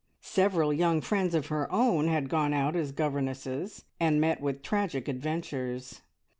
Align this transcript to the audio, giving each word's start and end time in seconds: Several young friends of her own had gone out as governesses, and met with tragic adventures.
Several 0.23 0.73
young 0.73 0.99
friends 0.99 1.35
of 1.35 1.45
her 1.49 1.71
own 1.71 2.07
had 2.07 2.27
gone 2.27 2.55
out 2.55 2.75
as 2.75 2.91
governesses, 2.91 3.85
and 3.99 4.19
met 4.19 4.41
with 4.41 4.63
tragic 4.63 5.07
adventures. 5.07 6.01